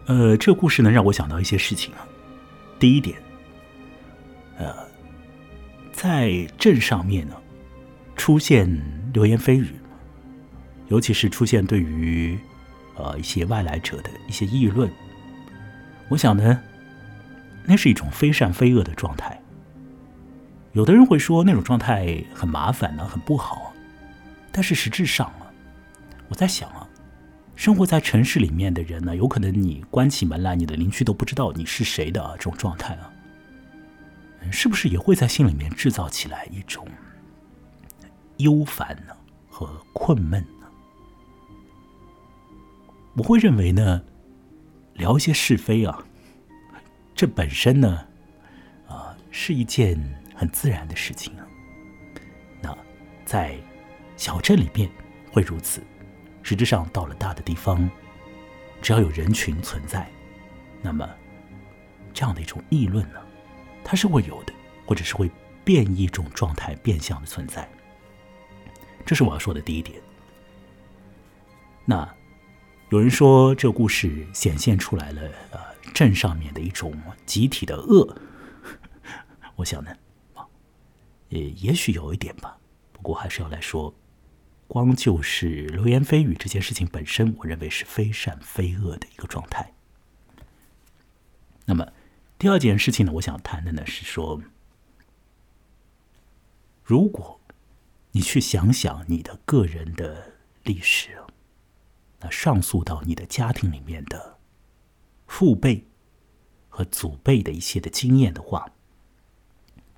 [0.08, 2.06] 呃，这故事呢，让我想到一些事情啊。
[2.80, 3.18] 第一点，
[4.58, 4.76] 呃，
[5.94, 7.36] 在镇上面呢，
[8.16, 8.68] 出现
[9.14, 9.70] 流言蜚语，
[10.88, 12.38] 尤其是出现对于
[12.96, 14.92] 呃一些外来者的一些议论，
[16.10, 16.60] 我想呢，
[17.66, 19.40] 那是一种非善非恶的状态。
[20.74, 23.72] 有的人会说那种状态很麻烦呢，很不好，
[24.52, 25.46] 但是实质上啊，
[26.28, 26.88] 我在想啊。
[27.62, 33.14] 生活在城市里面的人呢，有可能你关起门来，你的邻居都不知道你是谁的啊这种状态啊，
[34.52, 36.88] 是不是也会在心里面制造起来一种
[38.38, 39.16] 忧烦呢
[39.48, 40.66] 和困闷呢？
[43.16, 44.02] 我会认为呢，
[44.96, 46.04] 聊一些是非啊，
[47.14, 48.08] 这本身呢，
[48.88, 49.96] 啊，是一件
[50.34, 51.46] 很自然的事情啊。
[52.60, 52.76] 那
[53.24, 53.56] 在
[54.18, 54.90] 小镇里面
[55.32, 55.80] 会如此。
[56.44, 57.90] 实质上，到了大的地方，
[58.82, 60.10] 只要有人群存在，
[60.82, 61.08] 那么
[62.14, 63.22] 这样的一种议论呢，
[63.84, 64.54] 它是会有的，
[64.86, 65.30] 或者是会
[65.64, 67.70] 变一种状态、变相的存在。
[69.06, 70.02] 这是我要说的第一点。
[71.86, 72.08] 那
[72.90, 75.60] 有人说，这个故事显现出来了，呃，
[75.94, 76.94] 镇上面的一种
[77.26, 78.18] 集体的恶。
[79.56, 79.96] 我想呢，
[80.34, 80.46] 啊，
[81.30, 82.58] 也也许有一点吧，
[82.92, 83.94] 不过还是要来说。
[84.72, 89.74] 光就是流言蜚语这件事情本身，我认为是非善非恶的一个状态。
[91.66, 91.92] 那么
[92.40, 94.42] 第二件事情呢，我想谈的呢是说，
[96.86, 97.42] 如果
[98.12, 101.22] 你去想想你的个人的历史，
[102.22, 104.38] 那上溯到你的家庭里面的
[105.28, 105.86] 父辈
[106.70, 108.72] 和祖辈的一些的经验的话，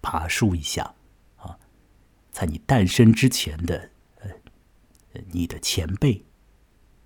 [0.01, 0.95] 爬梳一下
[1.37, 1.59] 啊，
[2.31, 3.92] 在你诞生之前的。
[5.31, 6.25] 你的前辈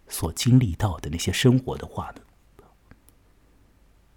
[0.08, 2.22] 所经历到的那些生活的话呢，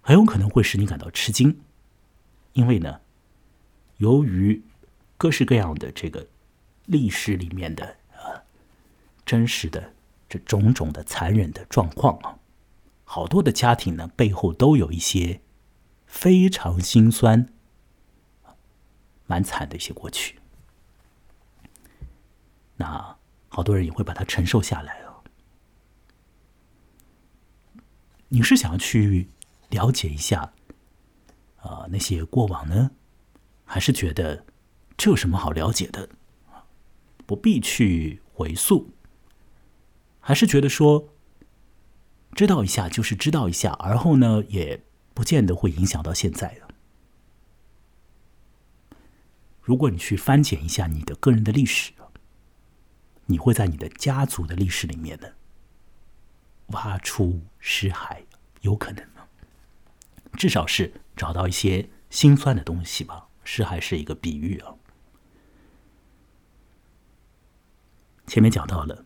[0.01, 1.61] 很有可能会使你感到吃惊，
[2.53, 3.01] 因为呢，
[3.97, 4.63] 由于
[5.17, 6.27] 各式各样的这个
[6.85, 8.43] 历史里面的啊
[9.25, 9.93] 真实的
[10.27, 12.39] 这种种的残忍的状况啊，
[13.03, 15.41] 好多的家庭呢背后都有一些
[16.05, 17.47] 非常心酸、
[19.27, 20.39] 蛮惨的一些过去。
[22.77, 23.17] 那
[23.53, 25.11] 好多人也会把它承受下来啊。
[28.29, 29.27] 你是想要去
[29.69, 30.53] 了解一下
[31.57, 32.91] 啊那些过往呢，
[33.65, 34.45] 还是觉得
[34.95, 36.07] 这有什么好了解的
[37.25, 38.93] 不必去回溯，
[40.21, 41.09] 还是觉得说
[42.33, 44.81] 知道一下就是知道一下，而后呢也
[45.13, 46.69] 不见得会影响到现在了。
[49.61, 51.91] 如果你去翻检一下你的个人的历史。
[53.31, 55.29] 你会在你的家族的历史里面呢，
[56.67, 58.25] 挖出尸骸，
[58.59, 59.25] 有可能吗，
[60.33, 63.29] 至少是找到一些心酸的东西吧。
[63.45, 64.75] 尸骸是一个比喻啊。
[68.27, 69.05] 前面讲到了，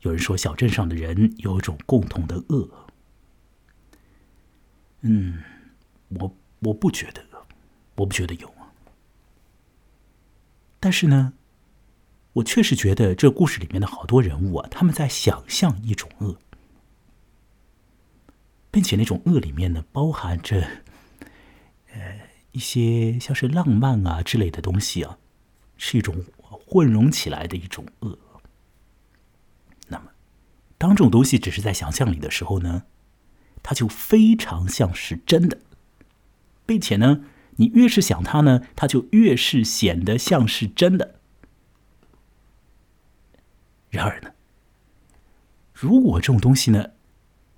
[0.00, 2.86] 有人说小镇上的人有一种共同的恶，
[5.00, 5.42] 嗯，
[6.10, 7.24] 我我不觉得，
[7.96, 8.68] 我不觉得有啊，
[10.78, 11.32] 但是呢。
[12.34, 16.38] 我确实觉得这故事里面的好多人物啊，他们在想象一种恶，
[18.70, 20.60] 并且那种恶里面呢，包含着
[21.92, 22.20] 呃
[22.52, 25.18] 一些像是浪漫啊之类的东西啊，
[25.76, 28.16] 是一种混融起来的一种恶。
[29.88, 30.12] 那么，
[30.78, 32.84] 当这种东西只是在想象里的时候呢，
[33.60, 35.58] 它就非常像是真的，
[36.64, 37.24] 并且呢，
[37.56, 41.16] 你越是想它呢，它就越是显得像是真的。
[43.90, 44.32] 然而呢，
[45.74, 46.92] 如果这种东西呢，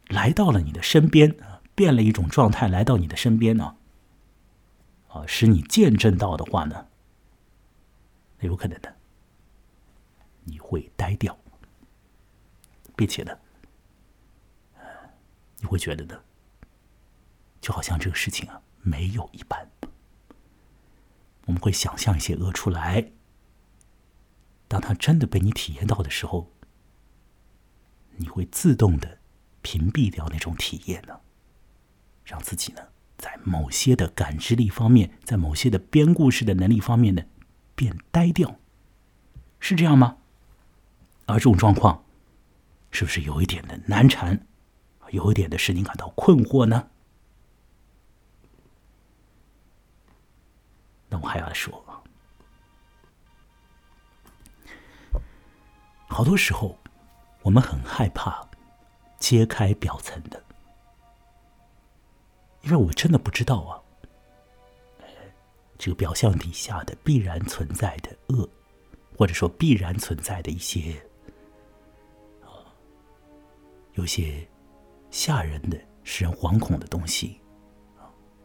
[0.09, 3.77] 来到了你的身边啊，变了一种状态来到你的身边呢，
[5.09, 6.87] 啊，使你见证到的话呢，
[8.41, 8.97] 那有可能的，
[10.45, 11.39] 你会呆掉，
[12.97, 13.39] 并且呢，
[15.59, 16.19] 你会觉得呢，
[17.61, 19.71] 就好像这个事情啊没有一般，
[21.45, 23.13] 我们会想象一些恶出来。
[24.73, 26.51] 当他真的被你体验到的时候，
[28.17, 29.19] 你会自动的
[29.61, 31.21] 屏蔽掉那种体验呢，
[32.25, 32.81] 让自己呢
[33.19, 37.23] 在某些的感知力方面，在某些的编故事的能力方面呢
[37.75, 38.57] 变呆掉，
[39.61, 40.17] 是这样吗？
[41.27, 42.07] 而这种状况
[42.91, 44.47] 是不是有一点的难缠，
[45.11, 46.89] 有一点的使你感到困惑呢？
[51.11, 51.92] 那我还要说。
[56.13, 56.79] 好多时候，
[57.43, 58.47] 我们很害怕
[59.19, 60.43] 揭开表层的，
[62.63, 63.81] 因为我真的不知道啊，
[65.79, 68.49] 这个表象底下的必然存在的恶，
[69.17, 71.03] 或者说必然存在的一些
[72.43, 72.61] 啊，
[73.95, 74.47] 有些
[75.11, 77.41] 吓人的、使人惶恐的东西，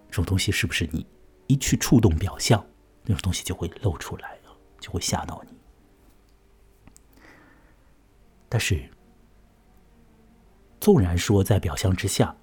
[0.10, 1.06] 这种东西是不是你
[1.48, 2.66] 一去触动表象，
[3.04, 5.57] 那种东西就会露出来了，就会吓到你？
[8.50, 8.90] 但是，
[10.80, 12.36] 纵然说在表象之下，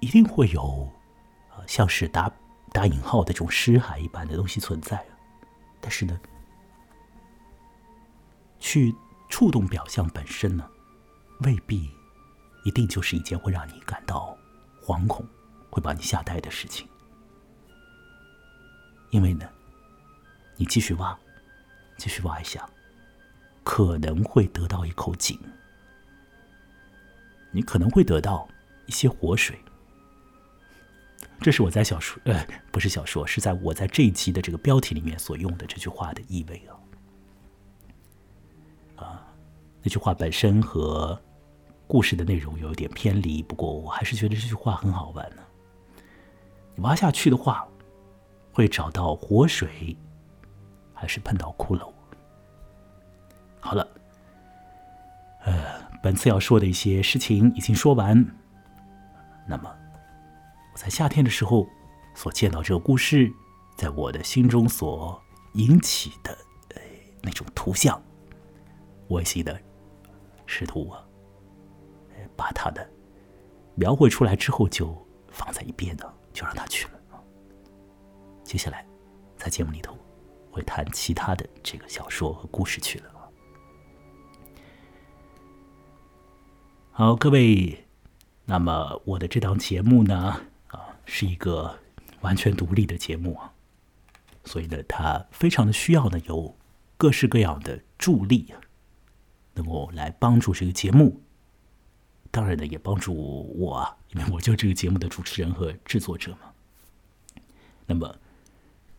[0.00, 0.88] 一定会有
[1.50, 2.32] 啊，像是打
[2.72, 5.04] 打引号的这种尸骸一般的东西存在，
[5.80, 6.20] 但是呢，
[8.60, 8.94] 去
[9.28, 10.68] 触动表象本身呢，
[11.40, 11.90] 未必
[12.64, 14.38] 一定就是一件会让你感到
[14.80, 15.26] 惶恐、
[15.68, 16.88] 会把你吓呆的事情，
[19.10, 19.48] 因为呢，
[20.56, 21.18] 你继续挖，
[21.98, 22.68] 继续挖一下。
[23.64, 25.38] 可能会得到一口井，
[27.50, 28.48] 你可能会得到
[28.86, 29.58] 一些活水。
[31.40, 36.72] 这是我在小说，呃，不是小说，是在我在这一集的这个标题里面所用的这句话的意味啊。
[39.04, 39.26] 啊，
[39.82, 41.20] 那句话本身和
[41.86, 45.42] 故事的内容有一点偏离，不过我还是觉得这句话很好玩呢。
[46.74, 47.66] 你挖下去的话，
[48.52, 49.96] 会找到活水，
[50.94, 51.91] 还是碰到骷髅？
[53.64, 53.88] 好了，
[55.44, 58.26] 呃，本次要说的一些事情已经说完。
[59.46, 59.72] 那么，
[60.72, 61.66] 我在夏天的时候
[62.12, 63.32] 所见到这个故事，
[63.76, 65.22] 在我的心中所
[65.54, 66.36] 引起的
[66.74, 66.82] 呃
[67.22, 68.02] 那种图像，
[69.06, 69.56] 我记得
[70.44, 71.00] 试图啊，
[72.36, 72.84] 把它的
[73.76, 74.92] 描绘出来之后，就
[75.30, 76.92] 放在一边的，就让它去了。
[78.42, 78.84] 接下来，
[79.36, 79.96] 在节目里头
[80.50, 83.21] 会谈其他的这个小说和故事去了。
[86.94, 87.86] 好，各位，
[88.44, 91.78] 那么我的这档节目呢，啊，是一个
[92.20, 93.50] 完全独立的节目啊，
[94.44, 96.54] 所以呢，它非常的需要呢有
[96.98, 98.52] 各式各样的助力，
[99.54, 101.22] 能够来帮助这个节目。
[102.30, 103.14] 当然呢，也帮助
[103.58, 106.52] 我啊，因为我就这个节目的主持人和制作者嘛。
[107.86, 108.14] 那么，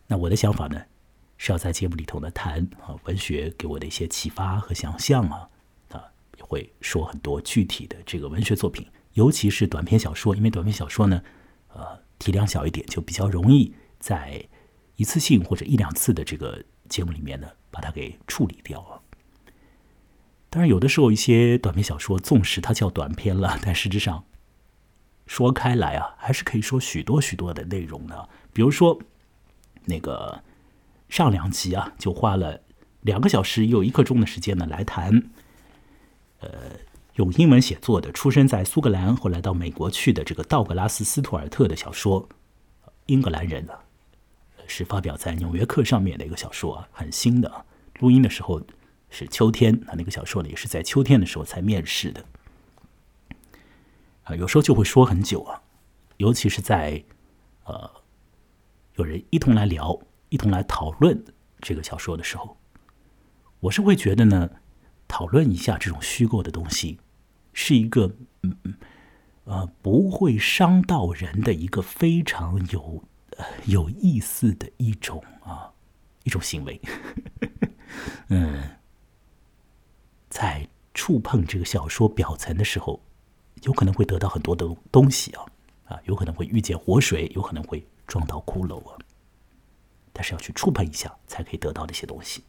[0.08, 0.82] 那我的想法呢，
[1.38, 5.48] 是要在节目里头呢谈啊文学给我的一些启发和想象啊，
[6.46, 11.22] 会说很多具体的这个文学作品，尤其是短篇小说，因为短篇小说呢，
[11.72, 14.46] 呃体量小一点，就比较容易在
[14.96, 19.00] 一次性或者一两次的这个节目里面呢把它给处理掉啊。
[20.50, 24.24] 当然，有的时候一些短篇小说，纵使它叫短篇了，但实质上
[25.26, 28.28] 说开来啊，还是可以说许多许多的内容的。
[28.52, 29.00] 比如说，
[29.86, 30.44] 那个
[31.08, 32.60] 上两集啊，就花了
[33.00, 35.24] 两个小时又一刻钟的时间呢，来谈，
[36.52, 36.78] 呃，
[37.14, 42.28] 用英文写作的，出生在苏格兰，后来到美国去的这个道格拉斯·斯图尔特的小说，
[43.06, 43.78] 英格兰人啊，
[44.66, 47.64] 是发表在《纽约客》上面的一个小说啊，很新的啊。
[48.00, 48.60] 录音的时候。
[49.16, 52.24] 是秋天，那那个小说呢，也是在秋天的时候才面世的。
[54.24, 55.62] 啊，有时候就会说很久啊，
[56.16, 57.04] 尤其是在
[57.62, 57.88] 呃
[58.96, 59.96] 有人一同来聊、
[60.30, 61.24] 一同来讨论
[61.60, 62.56] 这个小说的时候，
[63.60, 64.50] 我是会觉得呢，
[65.14, 66.98] 讨论一下这种虚构的东西，
[67.52, 68.74] 是一个嗯
[69.44, 73.04] 呃不会伤到人的一个非常有
[73.66, 75.70] 有意思的一种啊
[76.24, 76.80] 一种行为，
[78.26, 78.70] 嗯。
[80.28, 83.00] 在触碰这个小说表层的时候，
[83.62, 85.46] 有可能会得到很多的东西啊
[85.84, 88.98] 啊，有可能会遇见活水，有可能会撞到骷髅啊。
[90.12, 92.42] 但是要去触碰一下，才可以得到那些东西。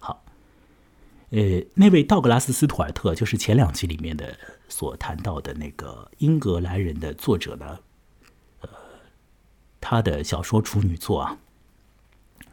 [0.00, 0.20] 好，
[1.30, 4.36] 呃，那位道格拉斯·斯图尔特，就是前两集里面的
[4.68, 7.78] 所谈到的那个英格兰人的作者呢，
[8.60, 8.68] 呃，
[9.80, 11.38] 他的小说处女作啊，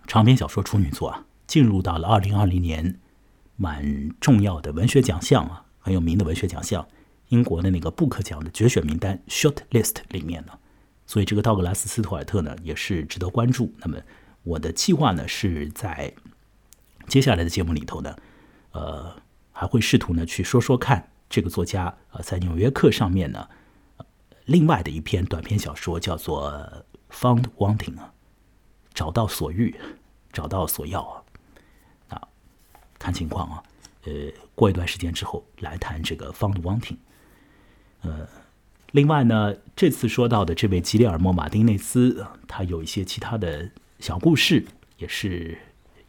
[0.07, 2.99] 长篇小说处女作啊，进入到了二零二零年。
[3.57, 6.85] 蛮重要的文学奖项啊，很有名的文学奖项，
[7.29, 10.51] 英国的那个布克奖的决选名单 （short list） 里面呢，
[11.07, 13.73] 所以这个道格拉斯·斯图尔特呢也是值得关注。
[13.77, 13.97] 那么
[14.43, 16.13] 我的计划呢是在
[17.07, 18.17] 接下来的节目里头呢，
[18.75, 19.15] 呃，
[19.53, 23.47] 还会试图呢去说说看这个作家呃在《纽约客》上面呢，
[24.43, 26.51] 另外的一篇短篇小说叫做
[27.21, 28.13] 《Found Wanting》啊，
[28.93, 29.73] 找到所欲，
[30.33, 31.01] 找到所要
[32.09, 32.19] 啊。
[32.99, 33.63] 看情况啊，
[34.03, 34.11] 呃，
[34.55, 36.81] 过一段时间之后来谈这个《Found Wanting》。
[38.01, 38.27] 呃，
[38.91, 44.65] 另外呢，这次说到的这位吉列尔莫·马丁内斯，他有一些其他的小故事，
[44.97, 45.57] 也是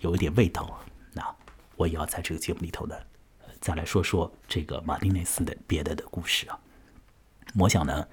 [0.00, 0.82] 有一点味道啊。
[1.76, 2.96] 我也要在这个节目里头呢，
[3.60, 6.58] 再来说说这个马丁内斯的别的的故事啊。
[7.58, 8.08] 我想呢，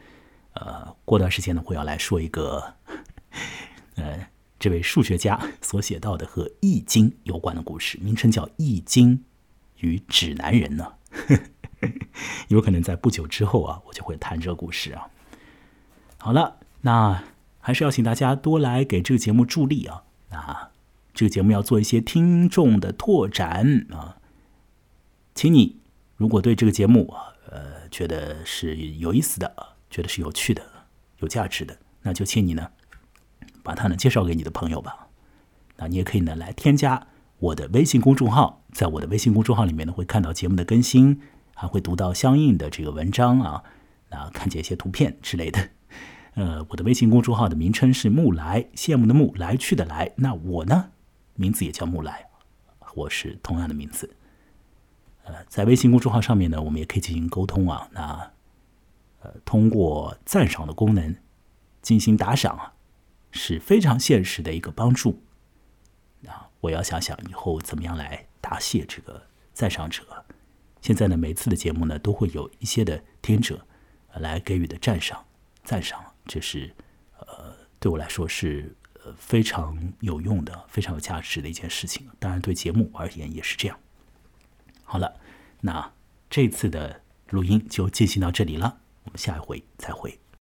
[0.53, 2.75] 呃，过段时间呢，我要来说一个，
[3.95, 4.27] 呃。
[4.59, 9.25] 这位数学家所写到的和《易经》有关的故事，名称叫《易经
[9.79, 10.93] 与指南人》呢。
[12.47, 15.09] 有可能在不久之后啊，我就会谈这个故事啊。
[16.17, 17.21] 好了，那
[17.59, 20.03] 还是要请大家多来给这个节目助力啊。
[20.29, 20.71] 那
[21.13, 24.17] 这个节目要做一些听众的拓展啊，
[25.35, 25.79] 请你
[26.15, 27.13] 如果对这个节目，
[27.49, 29.55] 呃，觉得是有意思的，
[29.89, 30.63] 觉得是有趣的、
[31.19, 32.71] 有价值的，那就请你呢。
[33.61, 35.07] 把它呢介绍给你的朋友吧，
[35.77, 37.07] 那你也可以呢来添加
[37.39, 41.21] 我的微信公众号，在我的微信公众号里面呢会看到节目的更新，
[41.55, 43.63] 还会读到相应的这个文章啊，
[44.09, 45.69] 那看见一些图片之类的。
[46.33, 50.11] 呃，我的微信公众号的名称是木来，羡慕的木，来去的来。
[50.17, 50.89] 那我呢，
[51.35, 52.29] 名字也叫木来，
[52.95, 54.15] 我是同样的名字。
[55.23, 57.87] 呃，在微信公众号上面呢，我们也可以进行沟通啊。
[57.91, 58.31] 那
[59.21, 61.15] 呃，通过赞赏的功能
[61.81, 62.73] 进行打赏啊。
[63.35, 65.23] 是非常现实的一个帮助，
[66.27, 70.03] 啊，我要想想以后怎么样来答谢这个赞赏者。
[70.81, 73.65] 现在呢，每次的节目呢，都会有一些的听者
[74.17, 75.25] 来给予的赞赏，
[75.63, 76.75] 赞赏，这是
[77.21, 78.71] 呃，对我来说是
[79.17, 82.07] 非常有用的、非常有价值的一件事情。
[82.19, 83.77] 当然，对节目而言也是这样。
[84.83, 85.19] 好了，
[85.61, 85.91] 那
[86.29, 90.19] 这次的录音就进行到这里了，我们下一回再会。